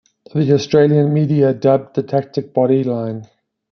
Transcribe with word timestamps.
The 0.33 0.51
Australian 0.55 1.13
media 1.13 1.53
dubbed 1.53 1.95
the 1.95 2.01
tactic 2.01 2.55
'Bodyline'. 2.55 3.27